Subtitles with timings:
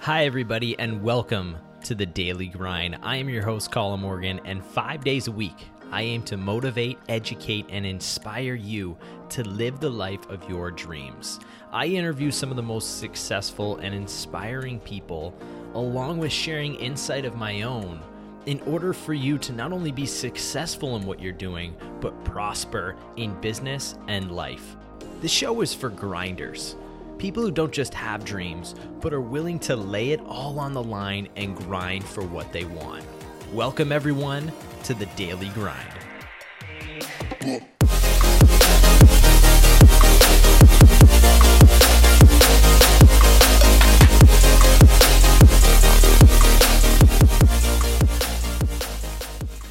[0.00, 2.96] Hi, everybody, and welcome to the Daily Grind.
[3.02, 5.56] I am your host, Colin Morgan, and five days a week,
[5.90, 8.96] I aim to motivate, educate, and inspire you
[9.30, 11.40] to live the life of your dreams.
[11.72, 15.34] I interview some of the most successful and inspiring people,
[15.74, 18.00] along with sharing insight of my own,
[18.46, 22.94] in order for you to not only be successful in what you're doing, but prosper
[23.16, 24.76] in business and life.
[25.22, 26.76] The show is for grinders
[27.18, 30.82] People who don't just have dreams, but are willing to lay it all on the
[30.82, 33.04] line and grind for what they want.
[33.52, 34.52] Welcome, everyone,
[34.84, 35.84] to the Daily Grind.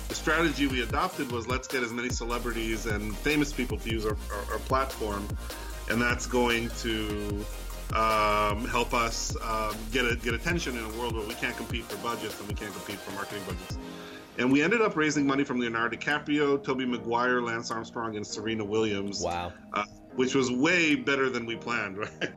[0.09, 4.05] The strategy we adopted was let's get as many celebrities and famous people to use
[4.05, 5.25] our, our, our platform
[5.89, 7.45] and that's going to
[7.93, 11.85] um, help us um, get a, get attention in a world where we can't compete
[11.85, 13.77] for budgets and we can't compete for marketing budgets.
[14.37, 18.63] And we ended up raising money from Leonardo DiCaprio, Tobey Maguire, Lance Armstrong, and Serena
[18.63, 19.21] Williams.
[19.21, 19.51] Wow.
[19.73, 19.85] Uh,
[20.15, 22.33] which was way better than we planned, right?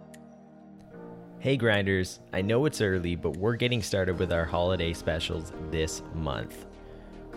[1.40, 6.02] Hey grinders, I know it's early, but we're getting started with our holiday specials this
[6.14, 6.66] month.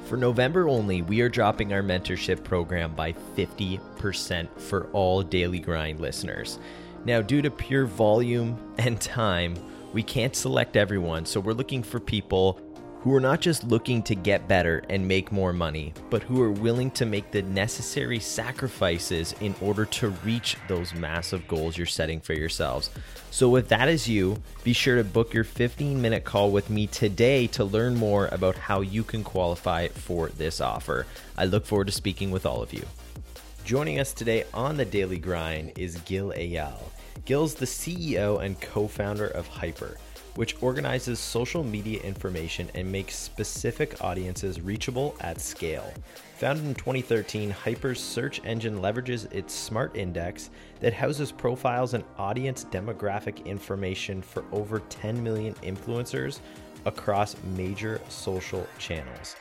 [0.06, 6.00] For November only, we are dropping our mentorship program by 50% for all Daily Grind
[6.00, 6.60] listeners.
[7.06, 9.56] Now, due to pure volume and time,
[9.94, 12.60] we can't select everyone, so we're looking for people
[13.04, 16.52] who are not just looking to get better and make more money, but who are
[16.52, 22.22] willing to make the necessary sacrifices in order to reach those massive goals you're setting
[22.22, 22.90] for yourselves.
[23.30, 26.88] So, if that is you, be sure to book your 15 minute call with me
[26.88, 31.06] today to learn more about how you can qualify for this offer.
[31.38, 32.86] I look forward to speaking with all of you.
[33.66, 36.80] Joining us today on the Daily Grind is Gil Eyal.
[37.26, 39.98] Gil's the CEO and co founder of HYPR
[40.36, 45.94] which organizes social media information and makes specific audiences reachable at scale.
[46.38, 50.50] Founded in 2013, HYPR's search engine leverages its smart index
[50.80, 56.40] that houses profiles and audience demographic information for over 10 million influencers
[56.86, 59.36] across major social channels.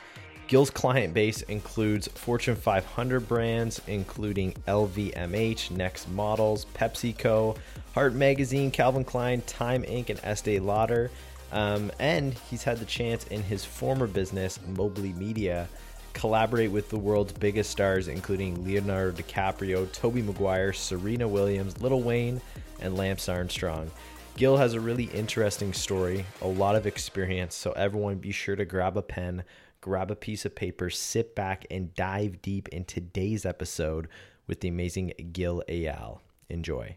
[0.47, 7.57] Gil's client base includes Fortune 500 brands, including LVMH, Next Models, PepsiCo,
[7.95, 11.09] Hearst Magazine, Calvin Klein, Time Inc., and Estee Lauder.
[11.51, 15.69] Um, and he's had the chance in his former business, Mobli Media,
[16.13, 22.41] collaborate with the world's biggest stars, including Leonardo DiCaprio, Tobey Maguire, Serena Williams, Lil Wayne,
[22.79, 23.89] and Lance Armstrong.
[24.35, 28.65] Gil has a really interesting story, a lot of experience, so everyone be sure to
[28.65, 29.43] grab a pen,
[29.83, 34.07] grab a piece of paper, sit back, and dive deep in today's episode
[34.47, 36.19] with the amazing Gil Eyal.
[36.47, 36.95] Enjoy.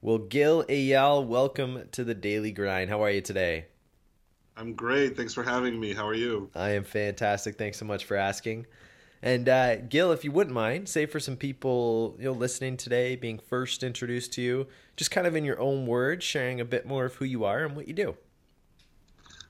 [0.00, 2.88] Well, Gil Eyal, welcome to the Daily Grind.
[2.88, 3.66] How are you today?
[4.56, 5.16] I'm great.
[5.16, 5.92] Thanks for having me.
[5.92, 6.48] How are you?
[6.54, 7.58] I am fantastic.
[7.58, 8.66] Thanks so much for asking.
[9.20, 13.16] And uh, Gil, if you wouldn't mind, say for some people you know listening today,
[13.16, 16.86] being first introduced to you, just kind of in your own words, sharing a bit
[16.86, 18.16] more of who you are and what you do.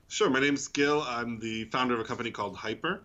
[0.09, 0.29] Sure.
[0.29, 1.01] My name is Gil.
[1.01, 2.99] I'm the founder of a company called HYPR.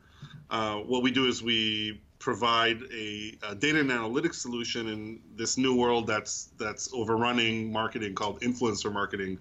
[0.48, 5.58] Uh, what we do is we provide a, a, data and analytics solution in this
[5.58, 9.36] new world that's that's overrunning marketing called influencer marketing,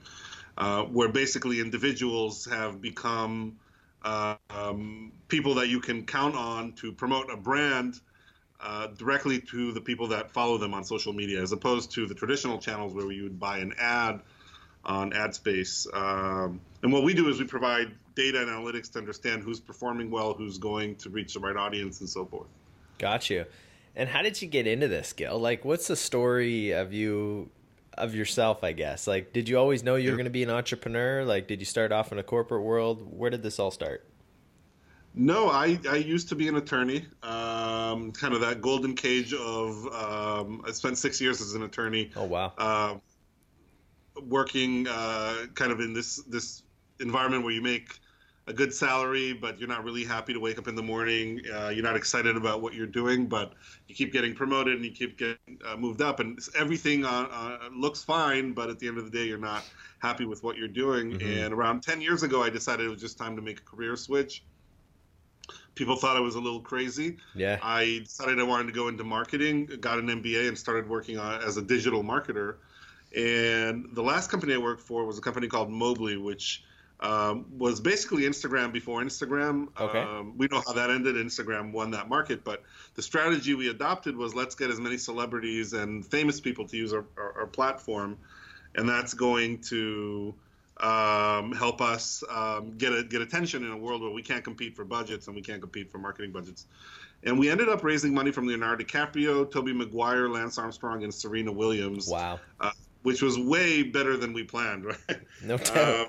[0.57, 3.55] uh, where basically individuals have become
[4.03, 7.99] uh, um, people that you can count on to promote a brand
[8.59, 12.15] uh, directly to the people that follow them on social media, as opposed to the
[12.15, 14.19] traditional channels where you would buy an ad
[14.85, 15.87] on ad space.
[15.93, 20.11] Um, and what we do is we provide data and analytics to understand who's performing
[20.11, 22.47] well, who's going to reach the right audience, and so forth.
[22.97, 23.45] Got you.
[23.95, 25.37] And how did you get into this, Gil?
[25.37, 27.49] Like, what's the story of you,
[27.97, 28.63] of yourself?
[28.63, 29.07] I guess.
[29.07, 31.23] Like, did you always know you were going to be an entrepreneur?
[31.25, 33.05] Like, did you start off in a corporate world?
[33.17, 34.05] Where did this all start?
[35.13, 39.85] No, I, I used to be an attorney, um, kind of that golden cage of.
[39.87, 42.11] Um, I spent six years as an attorney.
[42.15, 42.53] Oh wow!
[42.57, 42.95] Uh,
[44.23, 46.63] working uh, kind of in this this
[46.99, 47.99] environment where you make
[48.47, 51.41] a good salary, but you're not really happy to wake up in the morning.
[51.53, 53.53] Uh, you're not excited about what you're doing, but
[53.87, 57.69] you keep getting promoted and you keep getting uh, moved up, and everything uh, uh
[57.73, 58.53] looks fine.
[58.53, 59.63] But at the end of the day, you're not
[59.99, 61.11] happy with what you're doing.
[61.11, 61.27] Mm-hmm.
[61.27, 63.95] And around 10 years ago, I decided it was just time to make a career
[63.95, 64.43] switch.
[65.75, 67.17] People thought I was a little crazy.
[67.33, 67.57] Yeah.
[67.61, 71.41] I decided I wanted to go into marketing, got an MBA, and started working on,
[71.41, 72.55] as a digital marketer.
[73.15, 76.63] And the last company I worked for was a company called Mobli, which
[77.01, 79.67] um, was basically Instagram before Instagram.
[79.79, 79.99] Okay.
[79.99, 81.15] Um, we know how that ended.
[81.15, 82.63] Instagram won that market, but
[82.95, 86.93] the strategy we adopted was let's get as many celebrities and famous people to use
[86.93, 88.17] our, our, our platform,
[88.75, 90.33] and that's going to
[90.77, 94.75] um, help us um, get a, get attention in a world where we can't compete
[94.75, 96.65] for budgets and we can't compete for marketing budgets.
[97.23, 101.51] And we ended up raising money from Leonardo DiCaprio, Tobey Maguire, Lance Armstrong, and Serena
[101.51, 102.07] Williams.
[102.07, 102.39] Wow.
[102.59, 102.71] Uh,
[103.03, 105.21] which was way better than we planned, right?
[105.43, 105.77] No doubt.
[105.77, 106.05] Uh,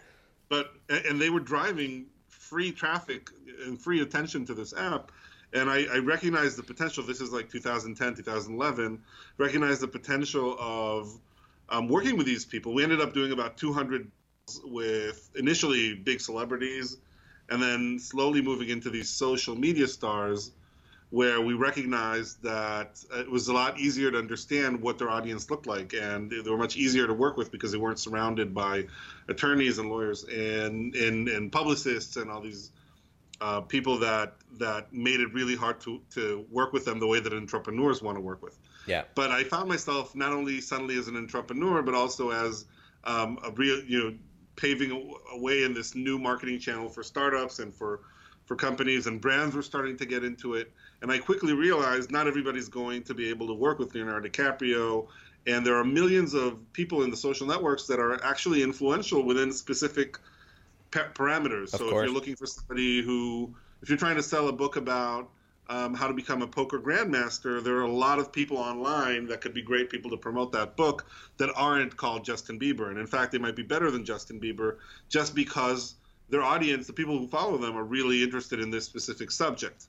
[0.49, 3.31] but and they were driving free traffic
[3.65, 5.11] and free attention to this app.
[5.55, 7.05] And I, I recognize the potential.
[7.05, 9.03] This is like 2010, 2011.
[9.37, 11.19] Recognize the potential of
[11.69, 12.75] um, working with these people.
[12.75, 14.11] We ended up doing about 200
[14.65, 16.97] with initially big celebrities,
[17.49, 20.53] and then slowly moving into these social media stars
[21.13, 25.67] where we recognized that it was a lot easier to understand what their audience looked
[25.67, 28.87] like and they were much easier to work with because they weren't surrounded by
[29.29, 32.71] attorneys and lawyers and and, and publicists and all these
[33.43, 37.21] uh, people that that made it really hard to to work with them the way
[37.21, 38.59] that entrepreneurs want to work with.
[38.87, 39.03] Yeah.
[39.15, 42.65] But i found myself not only suddenly as an entrepreneur but also as
[43.05, 44.15] um, a real you know
[44.57, 48.01] paving a way in this new marketing channel for startups and for
[48.47, 52.29] for companies and brands were starting to get into it and I quickly realized not
[52.29, 55.09] everybody's going to be able to work with Leonardo DiCaprio.
[55.49, 59.53] And there are millions of people in the social networks that are actually influential within
[59.53, 60.17] specific
[60.93, 61.75] parameters.
[61.75, 61.91] Of so course.
[61.91, 63.53] if you're looking for somebody who,
[63.83, 65.29] if you're trying to sell a book about
[65.69, 69.41] um, how to become a poker grandmaster, there are a lot of people online that
[69.41, 71.07] could be great people to promote that book
[71.39, 72.91] that aren't called Justin Bieber.
[72.91, 74.77] And in fact, they might be better than Justin Bieber
[75.09, 75.97] just because
[76.29, 79.87] their audience, the people who follow them, are really interested in this specific subject.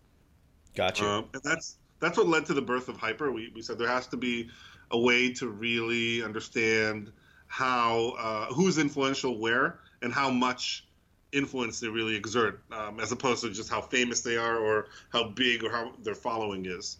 [0.75, 1.05] Gotcha.
[1.05, 3.33] Um, and that's that's what led to the birth of HYPR.
[3.33, 4.49] We, we said there has to be
[4.91, 7.11] a way to really understand
[7.47, 10.85] how uh, who's influential where and how much
[11.31, 15.29] influence they really exert, um, as opposed to just how famous they are or how
[15.29, 16.97] big or how their following is.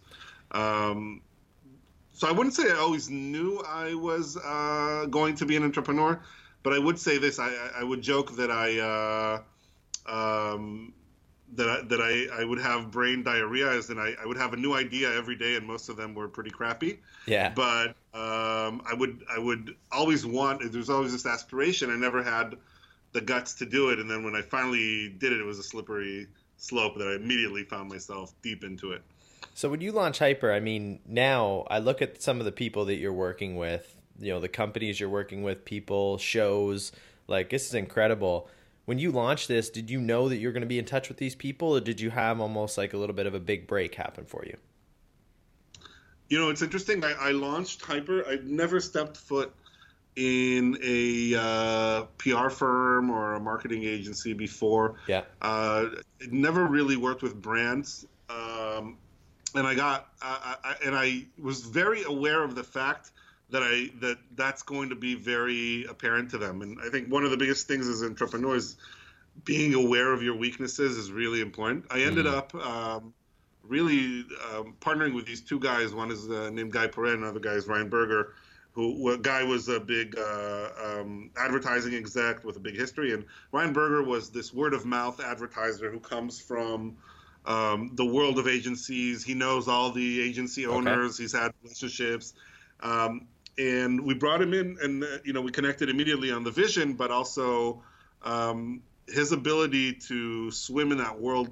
[0.52, 1.22] Um,
[2.14, 6.20] so I wouldn't say I always knew I was uh, going to be an entrepreneur,
[6.62, 8.80] but I would say this: I, I would joke that I.
[8.80, 9.42] Uh,
[10.06, 10.94] um,
[11.56, 14.54] that I, that I, I would have brain diarrhea as in I, I would have
[14.54, 17.00] a new idea every day and most of them were pretty crappy.
[17.26, 17.54] Yeah.
[17.56, 21.90] But um, I would I would always want there's always this aspiration.
[21.90, 22.56] I never had
[23.12, 24.00] the guts to do it.
[24.00, 26.28] And then when I finally did it it was a slippery
[26.58, 29.02] slope that I immediately found myself deep into it.
[29.54, 32.86] So when you launch HYPR I mean now I look at some of the people
[32.86, 36.92] that you're working with you know the companies you're working with people shows
[37.28, 38.50] like this is incredible
[38.86, 41.18] when you launched this, did you know that you're going to be in touch with
[41.18, 43.96] these people, or did you have almost like a little bit of a big break
[43.96, 44.58] happen for you?
[46.30, 47.04] You know, it's interesting.
[47.04, 48.28] I, I launched HYPR.
[48.28, 49.54] I've never stepped foot
[50.16, 54.96] in a uh, PR firm or a marketing agency before.
[55.08, 55.24] Yeah.
[55.42, 55.88] Uh,
[56.20, 58.06] it never really worked with brands.
[58.30, 58.98] Um,
[59.56, 63.12] and I got, uh, I, and I was very aware of the fact
[63.54, 66.64] that I that that's going to be very apparent to them.
[66.64, 68.78] And I think one of the biggest things as entrepreneurs,
[69.46, 71.86] being aware of your weaknesses is really important.
[71.92, 72.34] I ended mm.
[72.34, 73.14] up um,
[73.64, 75.94] really um, partnering with these two guys.
[75.94, 78.34] One is uh, named Guy Perret, another guy is Ryan Berger.
[78.72, 83.72] Who guy was a big uh, um, advertising exec with a big history, and Ryan
[83.72, 86.98] Berger was this word of mouth advertiser who comes from
[87.46, 89.24] um, the world of agencies.
[89.24, 91.18] He knows all the agency owners.
[91.18, 91.24] Okay.
[91.24, 92.34] He's had relationships.
[92.80, 93.28] Um,
[93.58, 96.94] and we brought him in, and uh, you know we connected immediately on the vision,
[96.94, 97.84] but also
[98.24, 101.50] um, his ability to swim in that world,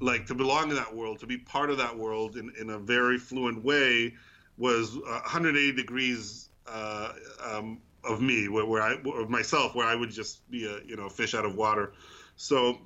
[0.00, 2.78] like to belong in that world, to be part of that world in, in a
[2.78, 4.14] very fluent way,
[4.56, 7.12] was 180 degrees uh,
[7.44, 10.96] um, of me, where, where I of myself, where I would just be a you
[10.96, 11.92] know fish out of water.
[12.36, 12.78] So.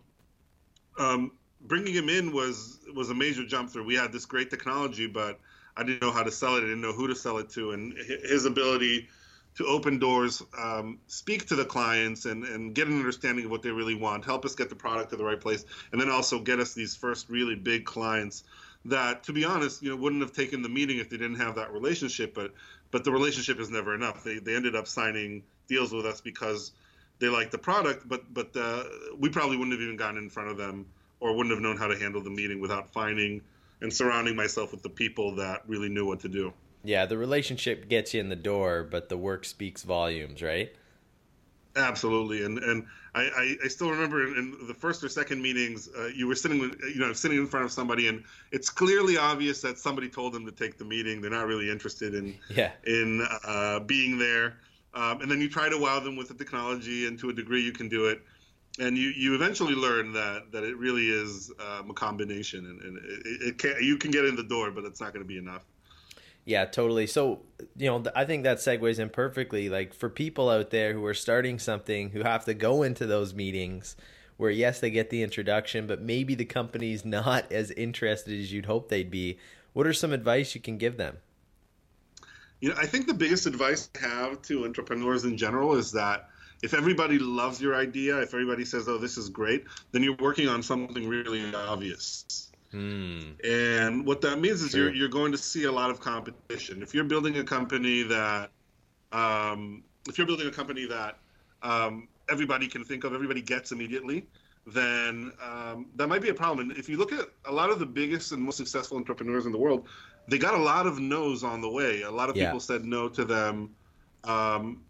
[0.99, 3.85] Um, bringing him in was was a major jump through.
[3.85, 5.41] We had this great technology, but
[5.77, 6.59] I didn't know how to sell it.
[6.59, 9.09] I didn't know who to sell it to, and his ability
[9.55, 13.63] to open doors, um, speak to the clients, and and get an understanding of what
[13.63, 16.39] they really want, help us get the product to the right place, and then also
[16.39, 18.45] get us these first really big clients
[18.87, 21.55] that, to be honest, you know, wouldn't have taken the meeting if they didn't have
[21.57, 22.35] that relationship.
[22.35, 22.53] But
[22.91, 24.25] but the relationship is never enough.
[24.25, 26.73] They they ended up signing deals with us because
[27.19, 28.85] they liked the product, but but uh,
[29.19, 30.87] we probably wouldn't have even gotten in front of them
[31.21, 33.41] or wouldn't have known how to handle the meeting without finding
[33.83, 36.53] and surrounding myself with the people that really knew what to do.
[36.85, 40.73] Yeah, the relationship gets you in the door, but the work speaks volumes, right?
[41.75, 45.89] Absolutely, and and I, I, I still remember in, in, the first or second meetings,
[45.97, 49.17] uh, you were sitting with you know sitting in front of somebody, and it's clearly
[49.17, 51.21] obvious that somebody told them to take the meeting.
[51.21, 52.73] They're not really interested in yeah.
[52.87, 54.59] in uh, being there,
[54.93, 57.63] um, and then you try to wow them with the technology, and to a degree
[57.63, 58.21] you can do it,
[58.79, 62.97] and you, you eventually learn that, that it really is um, a combination, and, and
[62.99, 65.39] it, it can you can get in the door, but it's not going to be
[65.39, 65.65] enough.
[66.45, 67.07] Yeah, totally.
[67.07, 67.43] So,
[67.77, 69.69] you know, I think that segues in perfectly.
[69.69, 73.33] Like for people out there who are starting something, who have to go into those
[73.33, 73.97] meetings
[74.39, 78.67] where, yes, they get the introduction, but maybe the company's not as interested as you'd
[78.67, 79.39] hope they'd be.
[79.73, 81.19] What are some advice you can give them?
[82.61, 86.29] You know, I think the biggest advice I have to entrepreneurs in general is that
[86.63, 90.49] if everybody loves your idea, if everybody says, "Oh, this is great," then you're working
[90.49, 92.51] on something really obvious.
[92.71, 93.33] Hmm.
[93.45, 96.83] And what that means is you're you're going to see a lot of competition.
[96.83, 98.51] If you're building a company that,
[99.13, 101.19] um, if you're building a company that
[101.63, 104.27] um, everybody can think of, everybody gets immediately,
[104.67, 106.71] then um, that might be a problem.
[106.71, 109.53] And if you look at a lot of the biggest and most successful entrepreneurs in
[109.53, 109.89] the world,
[110.29, 112.03] they got a lot of no's on the way.
[112.03, 112.47] A lot of yeah.
[112.47, 113.75] people said no to them.
[114.25, 114.81] Um,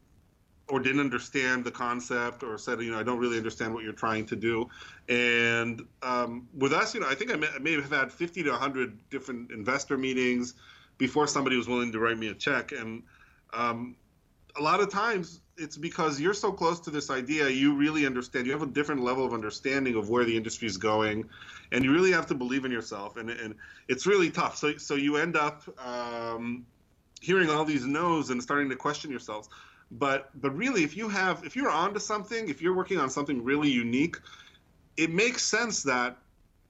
[0.73, 3.93] or didn't understand the concept or said, you know, I don't really understand what you're
[3.93, 4.71] trying to do.
[5.07, 8.45] And um, with us, you know, I think I may, I may, have had 50
[8.45, 10.55] to 100 different investor meetings
[10.97, 12.73] before somebody was willing to write me a check.
[12.73, 13.02] And
[13.52, 13.97] um,
[14.57, 18.47] a lot of times it's because you're so close to this idea, you really understand,
[18.47, 21.29] you have a different level of understanding of where the industry is going.
[21.73, 23.19] And you really have to believe in yourself.
[23.19, 23.57] And, and
[23.88, 24.57] it's really tough.
[24.57, 26.64] So, so you end up um,
[27.21, 29.50] hearing all these no's and starting to question yourselves
[29.92, 33.44] but but really, if you have if you're onto something, if you're working on something
[33.44, 34.16] really unique,
[34.96, 36.16] it makes sense that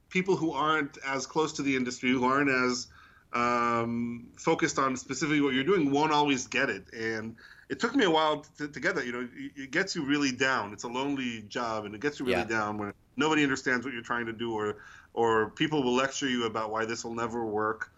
[0.08, 2.88] people who aren't as close to the industry, who aren't as
[3.32, 6.92] um, focused on specifically what you're doing, won't always get it.
[6.92, 7.36] And
[7.68, 9.06] it took me a while to, to get that.
[9.06, 10.72] You know, it, gets you really down.
[10.72, 12.44] It's a lonely job, and it gets you really yeah.
[12.44, 14.78] down when nobody understands what you're trying to do, or
[15.14, 17.92] or people will lecture you about why this will never work.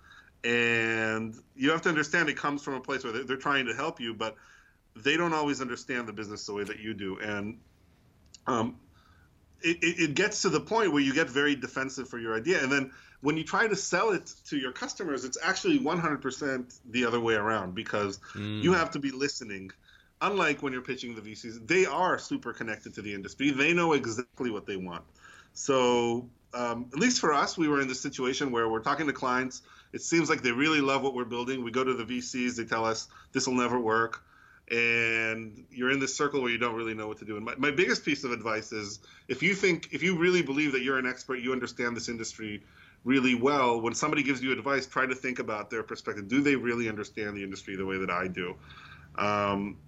[0.45, 3.75] And you have to understand it comes from a place where they're, they're trying to
[3.75, 4.37] help you, but
[4.97, 7.59] they don't always understand the business the way that you do, and
[8.47, 8.77] um,
[9.63, 12.71] it, it, gets to the point where you get very defensive for your idea, and
[12.71, 12.91] then
[13.25, 17.35] when you try to sell it to your customers, it's actually 100% the other way
[17.35, 18.63] around because mm.
[18.63, 19.71] you have to be listening.
[20.21, 23.51] Unlike when you're pitching the VCs, they are super connected to the industry.
[23.51, 25.05] They know exactly what they want.
[25.55, 29.13] So, um, at least for us, we were in this situation where we're talking to
[29.15, 29.63] clients.
[29.95, 31.65] It seems like they really love what we're building.
[31.65, 34.23] We go to the VCs, they tell us this will never work
[34.71, 37.37] and you're in this circle where you don't really know what to do.
[37.37, 40.73] And my, my biggest piece of advice is if you think, if you really believe
[40.73, 42.63] that you're an expert, you understand this industry
[43.05, 46.29] really well, when somebody gives you advice, try to think about their perspective.
[46.29, 48.57] Do they really understand the industry the way that I do?
[49.17, 49.79] Um,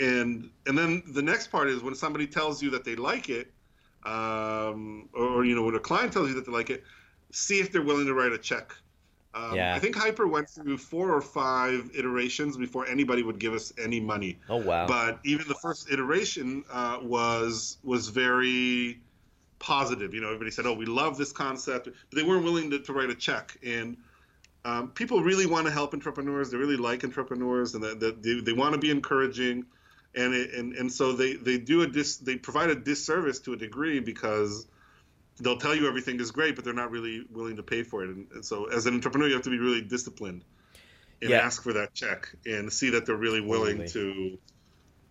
[0.00, 3.52] and and then the next part is when somebody tells you that they like it,
[4.04, 6.84] um, or you know when a client tells you that they like it,
[7.32, 8.74] see if they're willing to write a check
[9.34, 9.74] um, yeah.
[9.74, 13.98] I think HYPR went through four or five iterations before anybody would give us any
[13.98, 14.38] money.
[14.48, 14.86] Oh wow!
[14.86, 19.00] But even the first iteration uh, was was very
[19.58, 20.14] positive.
[20.14, 22.92] You know, everybody said, "Oh, we love this concept," but they weren't willing to, to
[22.92, 23.58] write a check.
[23.66, 23.96] And
[24.64, 26.50] um, people really want to help entrepreneurs.
[26.50, 29.66] They really like entrepreneurs, and that they, they want to be encouraging.
[30.16, 33.52] And, it, and and so they, they do a dis they provide a disservice to
[33.54, 34.64] a degree because
[35.40, 38.10] they'll tell you everything is great, but they're not really willing to pay for it.
[38.10, 40.44] And, and so, as an entrepreneur, you have to be really disciplined
[41.20, 41.38] and yeah.
[41.38, 44.30] ask for that check and see that they're really willing totally.
[44.36, 44.38] to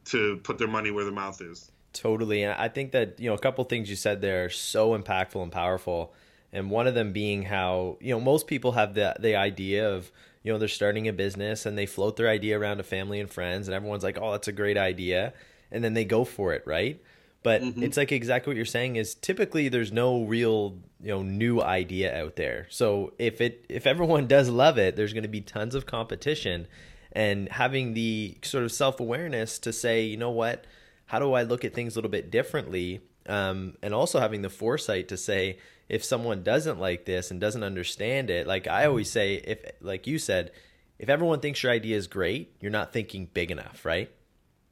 [0.05, 1.71] to put their money where their mouth is.
[1.93, 4.97] Totally, and I think that you know a couple things you said there are so
[4.97, 6.13] impactful and powerful.
[6.51, 10.11] And one of them being how you know most people have the the idea of
[10.43, 13.29] you know they're starting a business and they float their idea around to family and
[13.29, 15.33] friends, and everyone's like, "Oh, that's a great idea,"
[15.71, 17.01] and then they go for it, right?
[17.43, 17.83] But mm-hmm.
[17.83, 22.17] it's like exactly what you're saying is typically there's no real, you know, new idea
[22.17, 22.67] out there.
[22.69, 26.67] So if it if everyone does love it, there's going to be tons of competition
[27.11, 30.65] and having the sort of self-awareness to say, you know what,
[31.05, 33.01] how do I look at things a little bit differently?
[33.27, 35.59] Um, and also having the foresight to say
[35.89, 40.07] if someone doesn't like this and doesn't understand it, like I always say, if like
[40.07, 40.51] you said,
[40.97, 44.09] if everyone thinks your idea is great, you're not thinking big enough, right?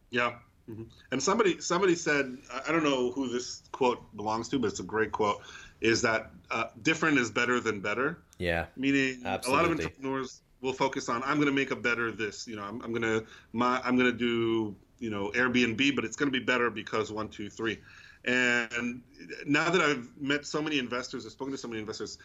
[0.10, 0.36] Yeah,
[0.72, 0.84] Mm-hmm.
[1.12, 2.38] And somebody somebody said,
[2.68, 5.42] I don't know who this quote belongs to, but it's a great quote.
[5.82, 8.20] Is that uh, different is better than better?
[8.38, 8.68] Yeah.
[8.78, 9.51] Meaning, Absolutely.
[9.51, 12.48] a lot of entrepreneurs will focus on I'm going to make a better this.
[12.48, 16.06] You know, I'm, I'm going to my I'm going to do you know Airbnb, but
[16.06, 17.80] it's going to be better because one, two, three.
[18.25, 19.01] And
[19.48, 22.20] now that I've met so many investors, I've spoken to so many investors,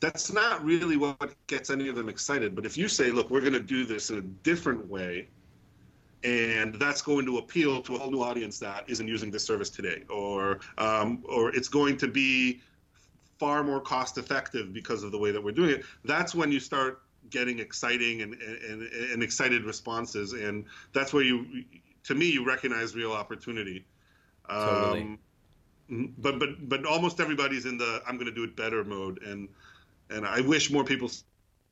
[0.00, 2.54] that's not really what gets any of them excited.
[2.54, 5.28] But if you say, look, we're going to do this in a different way,
[6.26, 9.70] and that's going to appeal to a whole new audience that isn't using this service
[9.70, 12.60] today, or um, or it's going to be
[13.38, 15.84] far more cost effective because of the way that we're doing it.
[16.04, 21.64] That's when you start getting exciting and, and, and excited responses, and that's where you,
[22.04, 23.86] to me, you recognize real opportunity.
[24.48, 25.00] Totally.
[25.02, 25.18] Um,
[25.88, 26.06] mm-hmm.
[26.18, 29.48] but but but almost everybody's in the I'm going to do it better mode, and
[30.10, 31.08] and I wish more people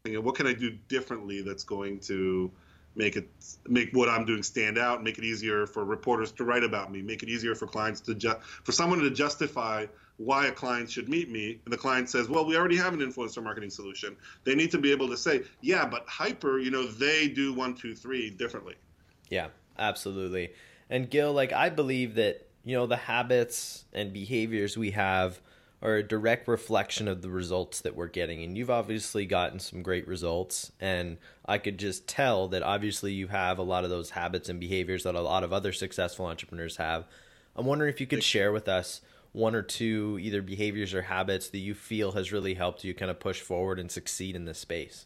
[0.07, 2.53] what can I do differently that's going to
[2.97, 3.29] make it
[3.67, 7.03] make what I'm doing stand out, make it easier for reporters to write about me,
[7.03, 9.87] make it easier for clients to ju- for someone to justify
[10.17, 11.59] why a client should meet me.
[11.65, 14.79] And the client says, "Well, we already have an influencer marketing solution." They need to
[14.79, 18.75] be able to say, "Yeah, but HYPR, you know, they do one, two, three differently."
[19.29, 19.49] Yeah,
[19.79, 20.53] absolutely.
[20.89, 25.41] And Gil, like I believe that you know the habits and behaviors we have
[25.85, 28.43] are a direct reflection of the results that we're getting.
[28.43, 30.73] And you've obviously gotten some great results.
[30.81, 34.59] And I could just tell that obviously you have a lot of those habits and
[34.59, 37.05] behaviors that a lot of other successful entrepreneurs have.
[37.55, 41.51] I'm wondering if you could share with us one or two either behaviors or habits
[41.51, 44.59] that you feel has really helped you kind of push forward and succeed in this
[44.59, 45.05] space.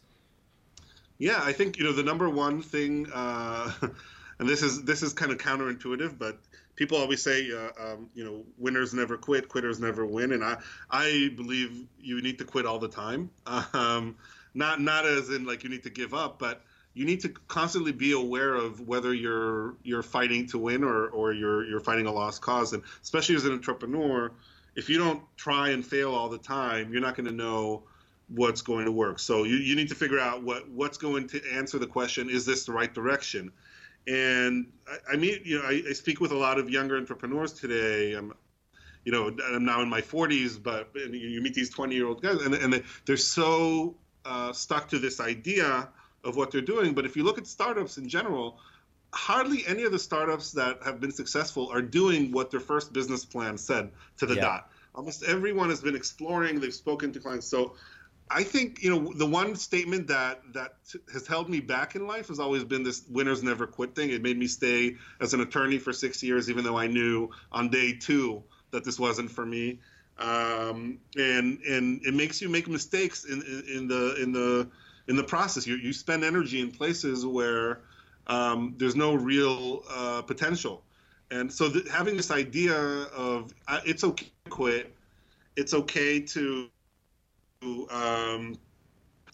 [1.17, 3.73] Yeah, I think you know the number one thing, uh,
[4.39, 6.39] and this is this is kind of counterintuitive, but
[6.79, 10.57] people always say, uh, um, you know, winners never quit, quitters never win, and I
[10.89, 13.29] I believe you need to quit all the time.
[13.73, 14.15] Um,
[14.55, 17.91] not not as in like you need to give up, but you need to constantly
[17.91, 22.11] be aware of whether you're you're fighting to win or or you're you're fighting a
[22.11, 24.31] lost cause, and especially as an entrepreneur,
[24.75, 27.83] if you don't try and fail all the time, you're not going to know
[28.29, 29.19] what's going to work.
[29.19, 32.45] So you, you need to figure out what what's going to answer the question: Is
[32.45, 33.51] this the right direction?
[34.09, 37.53] And I, I mean, you know, I, I, speak with a lot of younger entrepreneurs
[37.53, 38.13] today.
[38.13, 38.33] I'm,
[39.05, 42.41] you know, I'm now in my 40s, but you meet these 20 year old guys,
[42.41, 45.89] and, and they're so uh, stuck to this idea
[46.23, 46.93] of what they're doing.
[46.93, 48.59] But if you look at startups in general,
[49.13, 53.23] hardly any of the startups that have been successful are doing what their first business
[53.25, 54.41] plan said to the yeah.
[54.41, 54.71] dot.
[54.95, 56.59] Almost everyone has been exploring.
[56.59, 57.47] They've spoken to clients.
[57.47, 57.75] So
[58.31, 60.75] I think you know the one statement that that
[61.11, 64.11] has held me back in life has always been this "winners never quit" thing.
[64.11, 67.69] It made me stay as an attorney for six years, even though I knew on
[67.69, 69.79] day two that this wasn't for me.
[70.19, 74.69] Um, and and it makes you make mistakes in, in, in the in the
[75.07, 75.65] in the process.
[75.65, 77.81] You you spend energy in places where
[78.27, 80.83] um, there's no real uh, potential,
[81.31, 84.93] and so th- having this idea of uh, it's okay to quit,
[85.55, 86.69] it's okay to
[87.61, 88.57] um,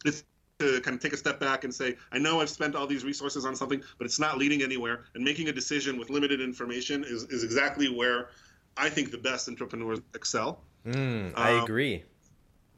[0.03, 0.23] it's
[0.59, 3.03] to kind of take a step back and say, I know I've spent all these
[3.03, 5.05] resources on something, but it's not leading anywhere.
[5.13, 8.29] And making a decision with limited information is, is exactly where
[8.77, 10.61] I think the best entrepreneurs excel.
[10.85, 12.03] Mm, I um, agree.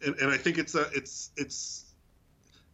[0.03, 1.83] And, and I think it's a, it's, it's,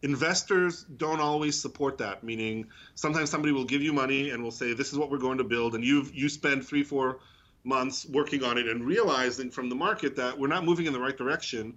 [0.02, 4.74] investors don't always support that meaning sometimes somebody will give you money and will say
[4.74, 7.20] this is what we're going to build and you've you spend three four
[7.64, 11.00] months working on it and realizing from the market that we're not moving in the
[11.00, 11.74] right direction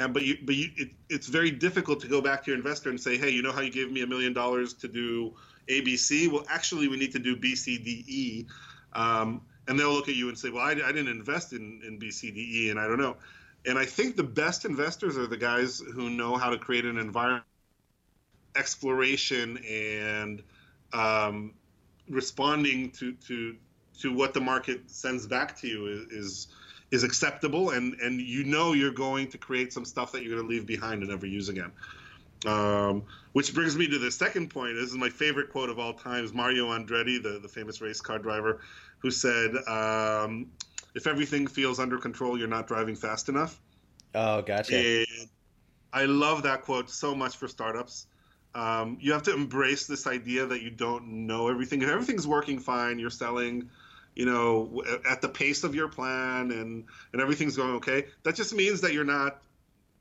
[0.00, 2.88] and but you but you, it, it's very difficult to go back to your investor
[2.88, 5.34] and say, hey, you know how you gave me a million dollars to do
[5.68, 6.32] ABC?
[6.32, 8.46] Well, actually, we need to do B, C, D, E.
[8.94, 11.98] Um, and they'll look at you and say, well, I, I didn't invest in, in
[11.98, 13.16] B, C, D, E, and I don't know.
[13.66, 16.96] And I think the best investors are the guys who know how to create an
[16.96, 17.44] environment,
[18.56, 20.42] exploration, and
[20.94, 21.52] um,
[22.08, 23.54] responding to, to
[24.00, 26.48] to what the market sends back to you is, is
[26.90, 30.46] is acceptable and and you know you're going to create some stuff that you're going
[30.46, 31.70] to leave behind and never use again.
[32.46, 34.74] Um, which brings me to the second point.
[34.74, 38.18] This is my favorite quote of all times mario andretti the, the famous race car
[38.18, 38.60] driver
[38.98, 40.46] who said um,
[40.94, 43.60] if everything feels under control you're not driving fast enough.
[44.14, 44.76] Oh gotcha.
[44.76, 45.28] And
[45.92, 48.06] i love that quote so much for startups.
[48.52, 51.82] Um, you have to embrace this idea that you don't know everything.
[51.82, 53.70] If everything's working fine you're selling
[54.14, 58.54] you know, at the pace of your plan and and everything's going okay, that just
[58.54, 59.42] means that you're not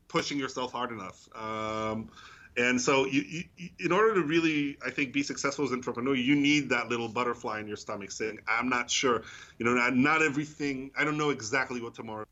[0.08, 1.30] pushing yourself hard enough.
[1.36, 2.10] Um,
[2.58, 6.16] and so, you, you, in order to really, I think, be successful as an entrepreneur,
[6.16, 9.22] you need that little butterfly in your stomach saying, "I'm not sure."
[9.60, 10.92] You know, not, not everything.
[10.98, 12.26] I don't know exactly what tomorrow.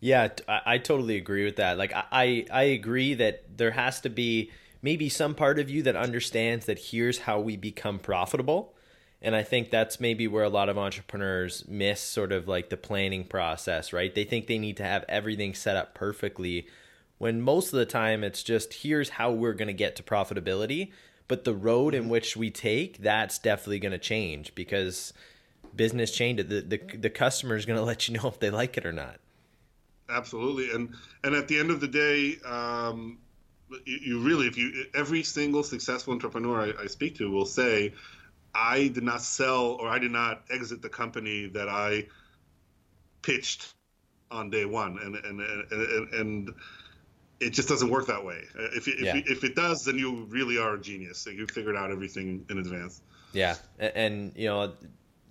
[0.00, 1.78] Yeah, I, I totally agree with that.
[1.78, 4.50] Like, I I agree that there has to be
[4.82, 8.73] maybe some part of you that understands that here's how we become profitable
[9.24, 12.76] and I think that's maybe where a lot of entrepreneurs miss sort of like the
[12.76, 14.14] planning process, right?
[14.14, 16.68] They think they need to have everything set up perfectly
[17.18, 20.92] when most of the time it's just here's how we're going to get to profitability,
[21.26, 22.10] but the road in mm-hmm.
[22.10, 25.14] which we take, that's definitely going to change because
[25.74, 28.76] business change the the, the customer is going to let you know if they like
[28.76, 29.16] it or not.
[30.10, 30.70] Absolutely.
[30.70, 33.18] And and at the end of the day, um,
[33.86, 37.94] you, you really if you every single successful entrepreneur I, I speak to will say
[38.54, 42.06] I did not sell or I did not exit the company that I
[43.22, 43.74] pitched
[44.30, 46.54] on day one, and and and, and
[47.40, 48.42] it just doesn't work that way.
[48.54, 49.16] If it, yeah.
[49.16, 51.26] if, if it does, then you really are a genius.
[51.26, 53.02] You figured out everything in advance.
[53.32, 54.72] Yeah, and, and you know,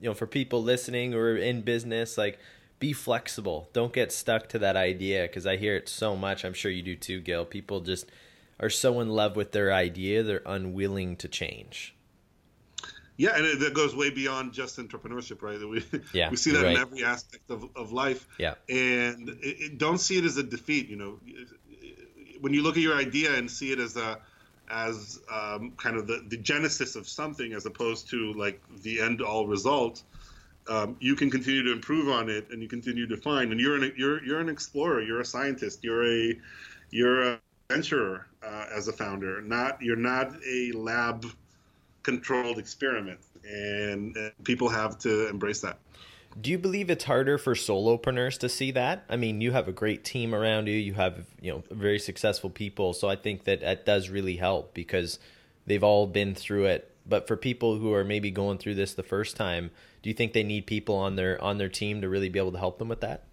[0.02, 2.40] you know, for people listening or in business, like
[2.80, 3.70] be flexible.
[3.74, 6.44] Don't get stuck to that idea because I hear it so much.
[6.44, 7.46] I'm sure you do too, Gil.
[7.46, 8.12] People just
[8.60, 11.96] are so in love with their idea they're unwilling to change.
[13.16, 15.60] Yeah, and it, that goes way beyond just entrepreneurship, right?
[15.60, 16.76] We yeah, we see that right.
[16.76, 18.28] in every aspect of, of life.
[18.38, 20.90] Yeah, and it, it, don't see it as a defeat.
[20.90, 21.20] You know,
[22.42, 24.20] when you look at your idea and see it as a
[24.70, 29.22] as um, kind of the, the genesis of something as opposed to like the end
[29.22, 30.02] all result,
[30.68, 33.52] um, you can continue to improve on it and you continue to find.
[33.52, 35.02] And you're an you're you're an explorer.
[35.02, 35.84] You're a scientist.
[35.84, 36.40] You're a
[36.90, 39.42] you're a venturer uh, as a founder.
[39.42, 41.26] Not you're not a lab
[42.04, 45.80] controlled experiment, and, and people have to embrace that.
[46.40, 49.06] Do you believe it's harder for solopreneurs to see that?
[49.08, 50.74] I mean, you have a great team around you.
[50.76, 52.94] You have, you know, very successful people.
[52.94, 55.20] So I think that that does really help because
[55.68, 56.90] they've all been through it.
[57.06, 59.70] But for people who are maybe going through this the first time,
[60.02, 62.54] do you think they need people on their on their team to really be able
[62.54, 63.26] to help them with that?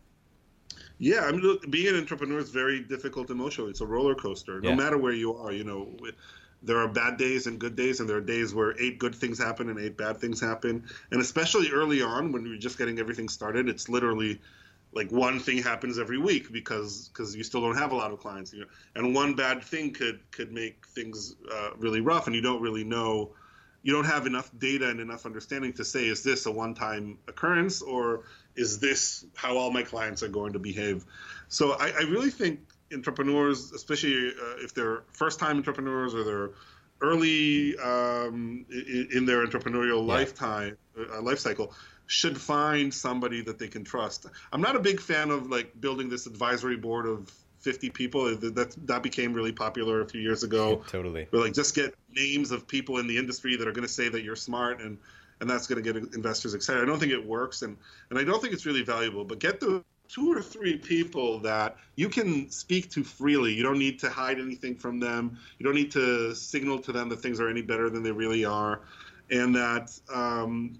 [0.99, 3.71] Yeah, I mean, look, being an entrepreneur is very difficult emotionally.
[3.71, 4.75] It's a roller coaster, no yeah.
[4.75, 5.53] matter where you are.
[5.53, 5.89] You know,
[6.63, 9.39] there are bad days and good days, and there are days where eight good things
[9.39, 10.85] happen and eight bad things happen.
[11.11, 14.41] And especially early on, when you're just getting everything started, it's literally
[14.93, 18.21] like one thing happens every week because because you still don't have a lot of
[18.21, 18.53] clients.
[18.53, 22.43] You know, and one bad thing could could make things uh, really rough, and you
[22.43, 23.31] don't really know.
[23.83, 27.81] You don't have enough data and enough understanding to say is this a one-time occurrence
[27.81, 31.07] or is this how all my clients are going to behave?
[31.49, 32.61] So I, I really think
[32.93, 36.51] entrepreneurs, especially uh, if they're first-time entrepreneurs or they're
[37.01, 40.15] early um, in, in, their entrepreneurial yeah.
[40.15, 41.73] lifetime uh, life cycle,
[42.07, 44.27] should find somebody that they can trust.
[44.53, 48.37] I'm not a big fan of like building this advisory board of 50 people.
[48.37, 50.83] That that became really popular a few years ago.
[50.89, 51.29] totally.
[51.31, 54.09] But like just get names of people in the industry that are going to say
[54.09, 54.99] that you're smart and
[55.41, 56.83] and that's going to get investors excited.
[56.83, 57.77] I don't think it works and
[58.11, 59.25] and I don't think it's really valuable.
[59.25, 63.53] But get the two or three people that you can speak to freely.
[63.53, 65.39] You don't need to hide anything from them.
[65.59, 68.45] You don't need to signal to them that things are any better than they really
[68.45, 68.81] are,
[69.31, 70.79] and that um,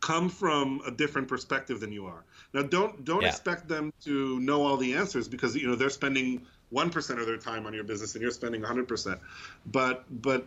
[0.00, 2.24] come from a different perspective than you are.
[2.52, 3.28] Now, don't don't yeah.
[3.28, 7.26] expect them to know all the answers because you know they're spending one percent of
[7.26, 9.20] their time on your business and you're spending hundred percent.
[9.66, 10.46] But but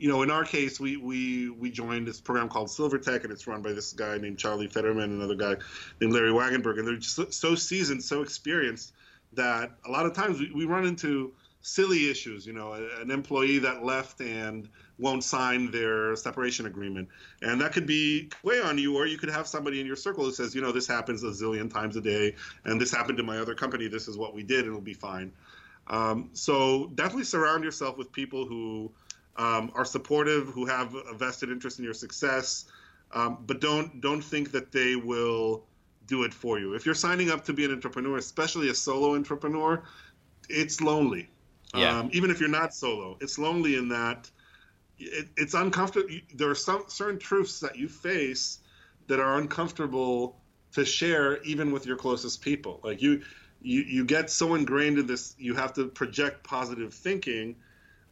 [0.00, 3.46] you know, in our case, we we we joined this program called Silvertech, and it's
[3.46, 5.62] run by this guy named Charlie Federman, and another guy
[6.00, 8.94] named Larry Wagenberg, and they're just so seasoned, so experienced
[9.34, 12.46] that a lot of times we, we run into silly issues.
[12.46, 17.06] You know, an employee that left and won't sign their separation agreement,
[17.42, 20.24] and that could be way on you, or you could have somebody in your circle
[20.24, 22.34] who says, you know, this happens a zillion times a day,
[22.64, 23.86] and this happened to my other company.
[23.86, 25.30] This is what we did, and it'll be fine.
[25.88, 28.92] Um, so definitely surround yourself with people who
[29.40, 32.66] um, are supportive, who have a vested interest in your success,
[33.12, 35.64] um, but don't don't think that they will
[36.06, 36.74] do it for you.
[36.74, 39.82] If you're signing up to be an entrepreneur, especially a solo entrepreneur,
[40.50, 41.30] it's lonely.
[41.74, 42.00] Yeah.
[42.00, 44.30] Um, even if you're not solo, it's lonely in that
[44.98, 46.08] it, it's uncomfortable.
[46.34, 48.58] There are some certain truths that you face
[49.06, 50.36] that are uncomfortable
[50.72, 52.80] to share, even with your closest people.
[52.84, 53.22] Like you,
[53.62, 57.56] you, you get so ingrained in this, you have to project positive thinking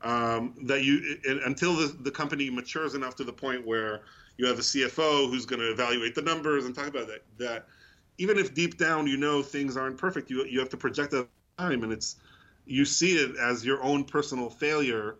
[0.02, 4.02] um, that you it, until the, the company matures enough to the point where
[4.37, 7.22] you have a CFO who's going to evaluate the numbers and talk about that.
[7.38, 7.66] That
[8.18, 11.28] even if deep down you know things aren't perfect, you you have to project that
[11.58, 12.16] time, and it's
[12.66, 15.16] you see it as your own personal failure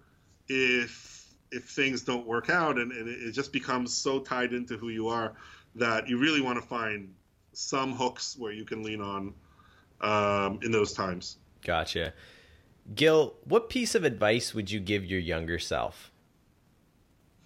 [0.49, 4.91] if if things don't work out, and, and it just becomes so tied into who
[4.91, 5.35] you are
[5.75, 7.15] that you really want to find
[7.53, 9.35] some hooks where you can lean on
[10.01, 11.39] um, in those times.
[11.65, 12.13] Gotcha.
[12.95, 16.11] Gil, what piece of advice would you give your younger self?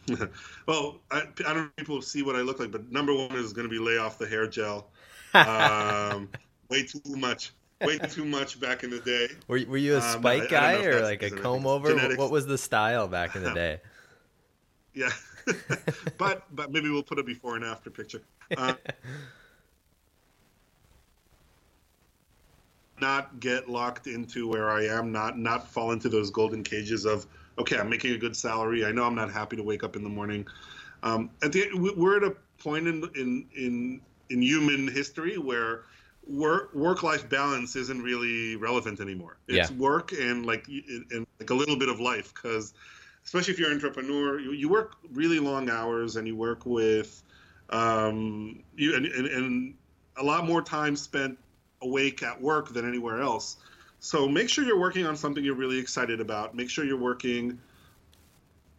[0.67, 3.33] well, I, I, don't know if people see what I look like, but number one
[3.33, 4.89] is going to be lay off the hair gel.
[5.35, 6.29] Um,
[6.69, 7.53] way too much.
[7.81, 9.29] Way too much back in the day.
[9.49, 11.89] Were, were you a um, spike um, guy or like a comb over?
[11.89, 12.19] Genetics.
[12.19, 13.81] What was the style back in the day?
[14.95, 15.11] yeah,
[16.19, 18.23] but but maybe we'll put a before and after picture.
[18.57, 18.75] Uh,
[23.03, 27.27] not get locked into where I am, not not fall into those golden cages of
[27.59, 28.87] okay, I'm making a good salary.
[28.87, 30.47] I know I'm not happy to wake up in the morning.
[31.03, 35.83] Um, at the we're at a point in in in in human history where
[36.27, 39.37] work work life balance isn't really relevant anymore.
[39.49, 39.77] It's yeah.
[39.77, 42.73] work and like and like a little bit of life because
[43.25, 47.23] especially if you're an entrepreneur, you, you work really long hours and you work with
[47.71, 49.75] um, you and, and, and
[50.17, 51.39] a lot more time spent
[51.83, 53.57] awake at work than anywhere else.
[54.01, 56.55] So make sure you're working on something you're really excited about.
[56.55, 57.59] Make sure you're working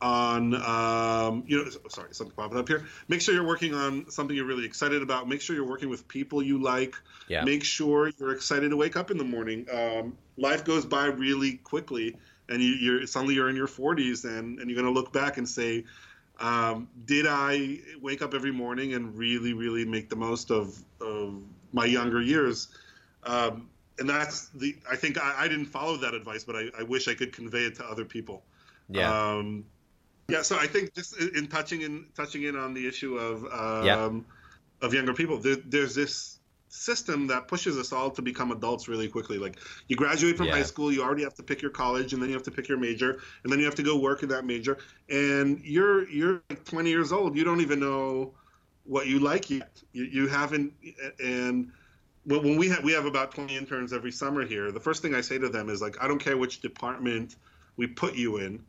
[0.01, 2.85] on, um, you know, sorry, something popping up here.
[3.07, 5.29] Make sure you're working on something you're really excited about.
[5.29, 6.95] Make sure you're working with people you like.
[7.29, 7.45] Yeah.
[7.45, 9.65] Make sure you're excited to wake up in the morning.
[9.71, 12.17] Um, life goes by really quickly
[12.49, 15.37] and you, you're suddenly you're in your 40s and and you're going to look back
[15.37, 15.85] and say
[16.39, 21.41] um, did I wake up every morning and really, really make the most of, of
[21.71, 22.69] my younger years?
[23.25, 24.75] Um, and that's the.
[24.89, 27.65] I think I, I, didn't follow that advice, but I, I, wish I could convey
[27.65, 28.43] it to other people.
[28.89, 29.33] Yeah.
[29.33, 29.65] Um,
[30.27, 30.41] yeah.
[30.41, 34.85] So I think just in touching in touching in on the issue of um, yeah.
[34.85, 39.07] of younger people, there, there's this system that pushes us all to become adults really
[39.07, 39.37] quickly.
[39.37, 40.53] Like you graduate from yeah.
[40.53, 42.67] high school, you already have to pick your college, and then you have to pick
[42.67, 44.79] your major, and then you have to go work in that major.
[45.09, 47.37] And you're you're like 20 years old.
[47.37, 48.33] You don't even know
[48.85, 49.81] what you like yet.
[49.93, 50.73] You, you haven't.
[51.23, 51.71] And
[52.25, 55.21] when we have we have about 20 interns every summer here, the first thing I
[55.21, 57.35] say to them is like, I don't care which department
[57.77, 58.63] we put you in.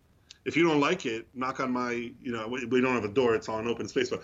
[0.45, 3.12] If you don't like it, knock on my, you know, we, we don't have a
[3.12, 4.11] door; it's all an open space.
[4.11, 4.23] But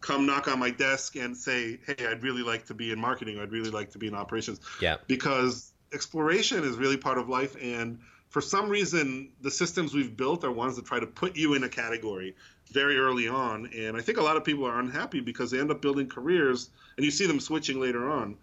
[0.00, 3.38] come knock on my desk and say, "Hey, I'd really like to be in marketing.
[3.38, 4.96] I'd really like to be in operations." Yeah.
[5.06, 10.44] Because exploration is really part of life, and for some reason, the systems we've built
[10.44, 12.34] are ones that try to put you in a category
[12.70, 15.70] very early on, and I think a lot of people are unhappy because they end
[15.70, 18.36] up building careers, and you see them switching later on.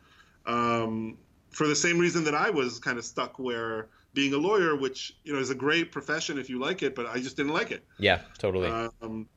[0.46, 1.18] Um,
[1.52, 5.16] for the same reason that I was kind of stuck where being a lawyer, which
[5.24, 7.72] you know is a great profession if you like it, but I just didn't like
[7.72, 7.84] it.
[7.98, 8.68] Yeah, totally.
[8.68, 9.28] Um,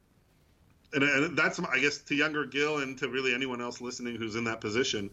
[0.95, 4.37] and, and, that's I guess to younger Gil and to really anyone else listening who's
[4.37, 5.11] in that position,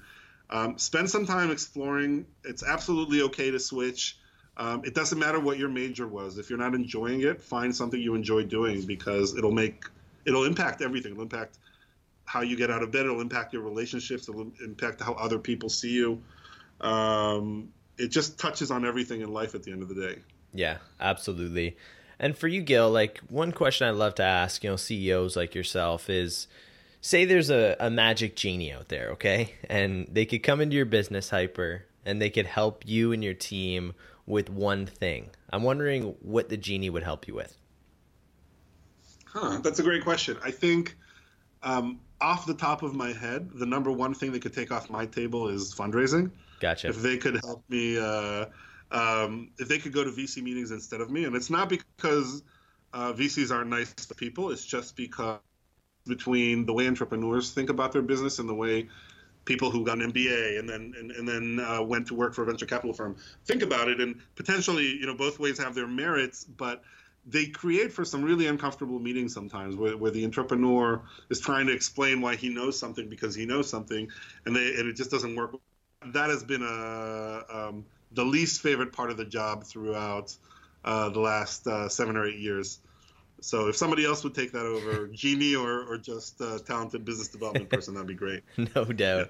[0.50, 2.26] um, spend some time exploring.
[2.44, 4.18] It's absolutely okay to switch.
[4.58, 6.38] Um, it doesn't matter what your major was.
[6.38, 9.86] If you're not enjoying it, find something you enjoy doing because it'll make
[10.26, 11.14] it'll impact everything.
[11.14, 11.60] It'll impact
[12.30, 13.08] how you get out of bed.
[13.08, 14.30] It'll impact your relationships.
[14.30, 16.22] It'll impact how other people see you.
[16.80, 20.20] Um, it just touches on everything in life at the end of the day.
[20.54, 21.76] Yeah, absolutely.
[22.20, 25.56] And for you, Gil, like one question I'd love to ask, you know, CEOs like
[25.56, 26.46] yourself is
[27.02, 29.56] say there's a, a magic genie out there, okay?
[29.68, 33.34] And they could come into your business HYPR and they could help you and your
[33.34, 33.96] team
[34.28, 35.32] with one thing.
[35.50, 37.58] I'm wondering what the genie would help you with.
[39.26, 40.38] Huh, that's a great question.
[40.44, 40.96] I think
[41.64, 44.90] um, off the top of my head, the number one thing they could take off
[44.90, 46.32] my table is fundraising.
[46.60, 46.90] Gotcha.
[46.90, 48.46] If they could help me uh,
[48.92, 51.26] um, if they could go to VC meetings instead of me.
[51.26, 52.44] And it's not because
[52.94, 54.52] uh, VCs aren't nice to people.
[54.52, 55.40] It's just because
[56.08, 58.90] between the way entrepreneurs think about their business and the way
[59.46, 62.44] people who got an MBA and then and, and then uh, went to work for
[62.44, 64.00] a venture capital firm think about it.
[64.00, 66.84] And potentially, you know, both ways have their merits, but
[67.30, 71.74] they create for some really uncomfortable meetings sometimes where, where the entrepreneur is trying to
[71.74, 74.10] explain why he knows something because he knows something
[74.46, 75.56] and they and it just doesn't work
[76.06, 80.36] that has been a um, the least favorite part of the job throughout
[80.86, 82.80] uh, the last uh, seven or eight years.
[83.42, 87.28] So if somebody else would take that over, Genie or, or just a talented business
[87.28, 88.44] development person, that'd be great.
[88.76, 89.28] no doubt.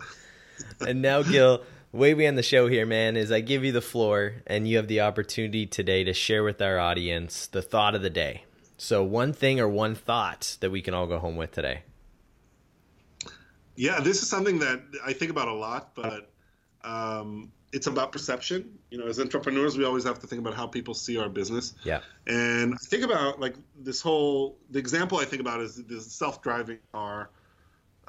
[0.81, 0.87] Yeah.
[0.87, 3.81] and now, Gil, way we end the show here, man, is I give you the
[3.81, 8.01] floor and you have the opportunity today to share with our audience the thought of
[8.01, 8.43] the day.
[8.77, 11.83] So one thing or one thought that we can all go home with today.
[13.75, 16.31] Yeah, this is something that I think about a lot, but
[16.83, 18.77] um, it's about perception.
[18.91, 21.73] You know, as entrepreneurs, we always have to think about how people see our business.
[21.83, 22.01] Yeah.
[22.27, 26.79] And I think about like this whole the example I think about is the self-driving
[26.91, 27.29] car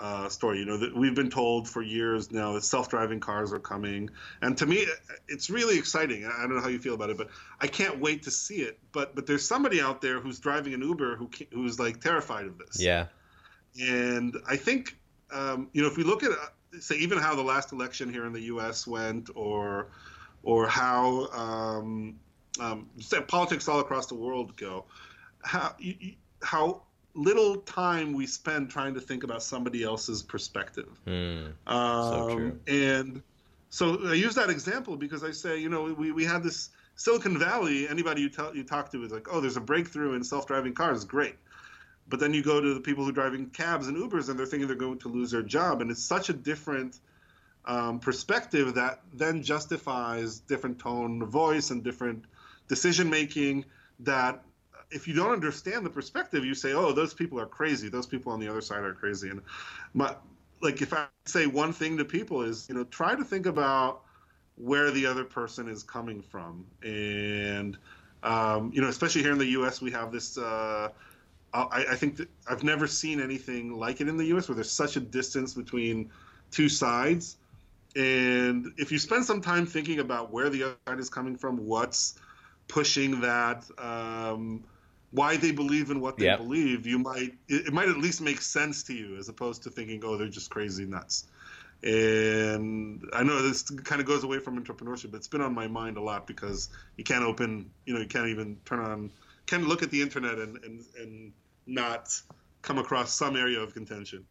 [0.00, 0.58] uh, story.
[0.58, 4.10] You know, that we've been told for years now that self-driving cars are coming,
[4.40, 4.86] and to me,
[5.28, 6.24] it's really exciting.
[6.24, 7.28] I don't know how you feel about it, but
[7.60, 8.78] I can't wait to see it.
[8.92, 12.58] But but there's somebody out there who's driving an Uber who who's like terrified of
[12.58, 12.80] this.
[12.80, 13.06] Yeah.
[13.80, 14.96] And I think
[15.30, 16.30] um, you know if we look at
[16.78, 18.86] say even how the last election here in the U.S.
[18.86, 19.88] went, or
[20.42, 22.18] or how um,
[22.58, 22.88] um,
[23.28, 24.86] politics all across the world go,
[25.42, 25.74] how
[26.42, 26.82] how
[27.14, 31.00] little time we spend trying to think about somebody else's perspective.
[31.06, 32.60] Mm, um, so true.
[32.66, 33.22] And
[33.70, 37.38] so I use that example because I say, you know, we, we had this Silicon
[37.38, 37.88] Valley.
[37.88, 41.04] Anybody you tell you talk to is like, oh, there's a breakthrough in self-driving cars.
[41.04, 41.36] Great.
[42.08, 44.46] But then you go to the people who are driving cabs and Ubers, and they're
[44.46, 46.98] thinking they're going to lose their job, and it's such a different
[47.66, 52.24] um, perspective that then justifies different tone of voice and different
[52.68, 53.64] decision making.
[54.00, 54.42] That
[54.90, 57.88] if you don't understand the perspective, you say, "Oh, those people are crazy.
[57.88, 59.42] Those people on the other side are crazy." And
[59.94, 60.14] my,
[60.60, 64.02] like, if I say one thing to people is, you know, try to think about
[64.56, 67.78] where the other person is coming from, and
[68.22, 70.36] um, you know, especially here in the U.S., we have this.
[70.36, 70.88] Uh,
[71.52, 74.48] I, I think I've never seen anything like it in the U.S.
[74.48, 76.10] where there's such a distance between
[76.50, 77.36] two sides.
[77.96, 81.66] And if you spend some time thinking about where the other side is coming from,
[81.66, 82.14] what's
[82.68, 84.62] pushing that, um,
[85.12, 86.38] why they believe in what they yep.
[86.38, 89.70] believe, you might it, it, might at least make sense to you as opposed to
[89.70, 91.26] thinking, oh, they're just crazy nuts.
[91.82, 95.66] And I know this kind of goes away from entrepreneurship, but it's been on my
[95.66, 99.10] mind a lot because you can't open, you know, you can't even turn on,
[99.46, 101.32] can't look at the internet and, and, and
[101.66, 102.10] not
[102.60, 104.26] come across some area of contention.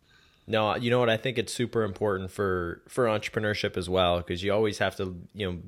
[0.46, 1.10] No, you know what?
[1.10, 5.16] I think it's super important for for entrepreneurship as well because you always have to,
[5.34, 5.60] you know,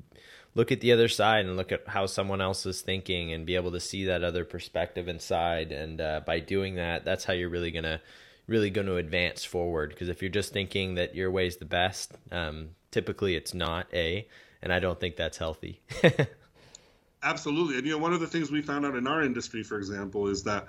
[0.55, 3.55] look at the other side and look at how someone else is thinking and be
[3.55, 5.71] able to see that other perspective inside.
[5.71, 8.01] And uh, by doing that, that's how you're really gonna
[8.47, 9.89] really going to advance forward.
[9.89, 13.87] Because if you're just thinking that your way is the best, um, typically it's not
[13.93, 14.27] a,
[14.61, 15.81] and I don't think that's healthy.
[17.23, 19.77] Absolutely, and you know one of the things we found out in our industry, for
[19.77, 20.67] example, is that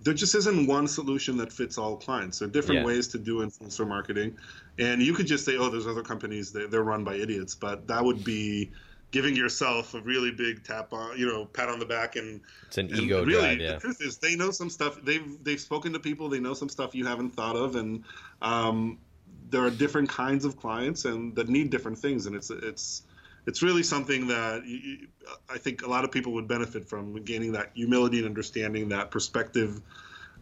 [0.00, 2.38] there just isn't one solution that fits all clients.
[2.40, 2.86] There are different yeah.
[2.86, 4.36] ways to do influencer marketing,
[4.78, 8.04] and you could just say, "Oh, there's other companies they're run by idiots," but that
[8.04, 8.70] would be
[9.14, 12.78] giving yourself a really big tap on, you know, pat on the back, and it's
[12.78, 13.60] an and ego really, drive.
[13.60, 13.74] Yeah.
[13.74, 15.00] The truth is, they know some stuff.
[15.04, 16.28] They've they've spoken to people.
[16.28, 18.02] They know some stuff you haven't thought of, and
[18.42, 18.98] um,
[19.50, 23.04] there are different kinds of clients and that need different things, and it's it's
[23.46, 25.06] it's really something that you,
[25.48, 29.12] I think a lot of people would benefit from gaining that humility and understanding that
[29.12, 29.80] perspective.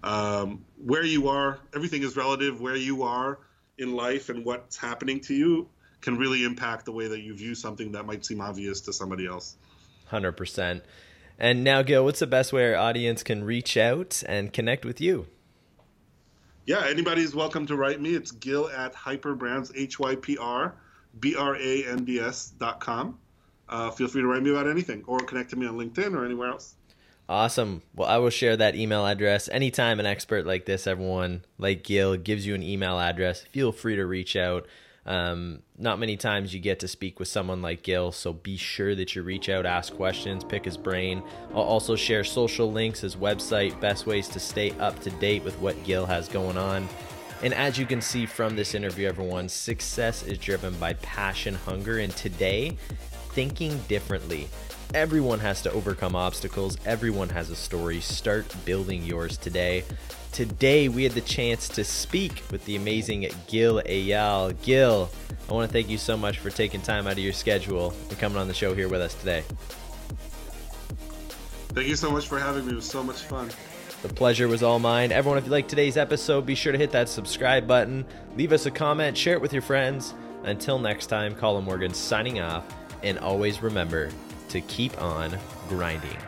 [0.02, 2.58] Um, where you are, everything is relative.
[2.58, 3.38] Where you are
[3.76, 5.68] in life and what's happening to you
[6.02, 9.26] can really impact the way that you view something that might seem obvious to somebody
[9.26, 9.56] else.
[10.10, 10.82] 100%.
[11.38, 15.00] And now, Gil, what's the best way our audience can reach out and connect with
[15.00, 15.26] you?
[16.66, 18.14] Yeah, anybody's welcome to write me.
[18.14, 20.74] It's Gil at hyprbrands, H Y P R
[21.18, 23.18] B R A N D S dot com.
[23.68, 26.24] Uh, feel free to write me about anything or connect to me on LinkedIn or
[26.24, 26.76] anywhere else.
[27.28, 27.82] Awesome.
[27.94, 29.48] Well, I will share that email address.
[29.48, 33.96] Anytime an expert like this, everyone, like Gil, gives you an email address, feel free
[33.96, 34.66] to reach out.
[35.04, 38.94] Um, not many times you get to speak with someone like Gil, so be sure
[38.94, 41.22] that you reach out, ask questions, pick his brain.
[41.50, 45.58] I'll also share social links, his website, best ways to stay up to date with
[45.58, 46.88] what Gil has going on.
[47.42, 51.98] And as you can see from this interview, everyone, success is driven by passion, hunger,
[51.98, 52.76] and today,
[53.30, 54.48] thinking differently.
[54.94, 56.76] Everyone has to overcome obstacles.
[56.85, 58.00] Everyone has a story.
[58.00, 59.85] Start building yours today.
[60.33, 64.55] Today, we had the chance to speak with the amazing Gil Eyal.
[64.61, 65.11] Gil,
[65.48, 68.18] I want to thank you so much for taking time out of your schedule and
[68.18, 69.44] coming on the show here with us today.
[71.68, 72.72] Thank you so much for having me.
[72.72, 73.50] It was so much fun.
[74.02, 75.11] The pleasure was all mine.
[75.11, 78.05] Everyone, if you like today's episode, be sure to hit that subscribe button,
[78.37, 80.12] leave us a comment, share it with your friends.
[80.42, 82.66] Until next time, Colin Morgan signing off,
[83.02, 84.11] and always remember
[84.52, 86.18] to keep on grinding.